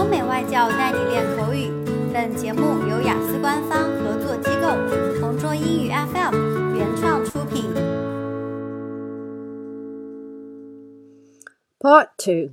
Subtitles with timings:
[0.00, 1.70] 欧美外教带你练口语。
[2.12, 7.64] 本节目由雅思官方合作机构同桌英语 FM 原创出品。
[11.78, 12.50] Part 2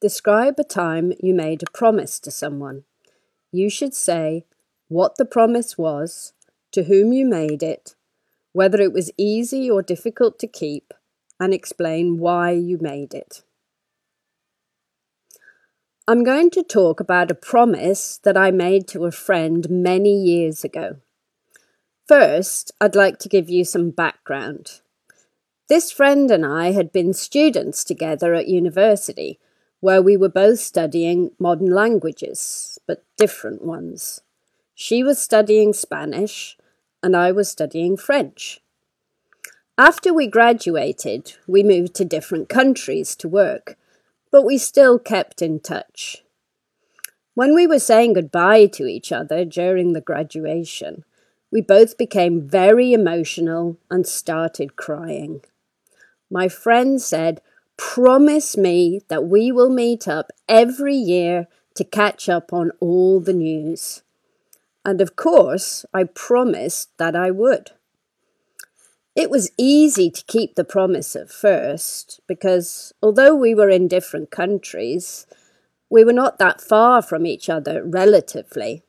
[0.00, 2.84] Describe a time you made a promise to someone.
[3.52, 4.44] You should say
[4.88, 6.32] what the promise was,
[6.72, 7.94] to whom you made it,
[8.52, 10.92] whether it was easy or difficult to keep,
[11.38, 13.42] and explain why you made it.
[16.09, 20.63] I'm going to talk about a promise that I made to a friend many years
[20.63, 20.99] ago.
[22.07, 24.79] First, I'd like to give you some background.
[25.67, 29.37] This friend and I had been students together at university,
[29.81, 34.21] where we were both studying modern languages, but different ones.
[34.73, 36.55] She was studying Spanish,
[37.03, 38.61] and I was studying French.
[39.77, 43.77] After we graduated, we moved to different countries to work
[44.31, 46.23] but we still kept in touch.
[47.33, 51.03] When we were saying goodbye to each other during the graduation,
[51.51, 55.41] we both became very emotional and started crying.
[56.29, 57.41] My friend said,
[57.77, 63.33] Promise me that we will meet up every year to catch up on all the
[63.33, 64.01] news.
[64.83, 67.71] And of course, I promised that I would.
[69.17, 74.29] It was easy to keep the promise at first because although we were in different
[74.29, 75.25] countries,
[75.89, 78.83] we were not that far from each other relatively.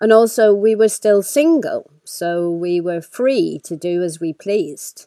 [0.00, 5.06] And also, we were still single, so we were free to do as we pleased.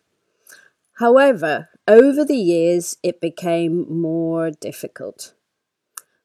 [0.93, 5.33] However, over the years, it became more difficult.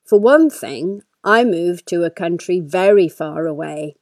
[0.04, 3.96] For one thing, I moved to a country very far away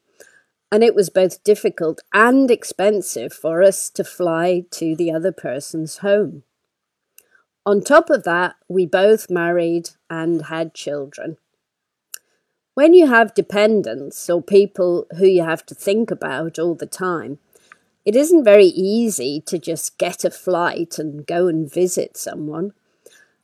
[0.70, 5.98] and it was both difficult and expensive for us to fly to the other person's
[5.98, 6.42] home.
[7.64, 11.36] On top of that, we both married and had children.
[12.74, 17.38] When you have dependents or people who you have to think about all the time,
[18.04, 22.72] it isn't very easy to just get a flight and go and visit someone.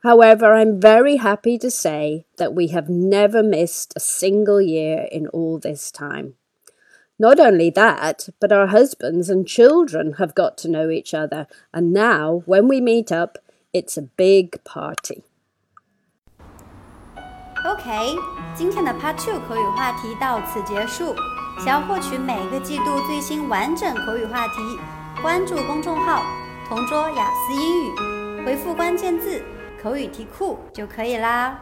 [0.03, 5.27] However, I'm very happy to say that we have never missed a single year in
[5.27, 6.35] all this time.
[7.22, 11.92] Not only that, but our husbands and children have got to know each other, and
[11.92, 13.38] now when we meet up,
[13.72, 15.24] it's a big party.
[17.64, 18.16] OK，
[18.54, 21.14] 今天的 Part Two 口语话题到此结束。
[21.58, 24.78] 想要获取每个季度最新完整口语话题，
[25.20, 26.22] 关注公众号“
[26.68, 29.42] 同桌雅思英语”，回复关键字“
[29.82, 31.60] 口语题库”就可以啦。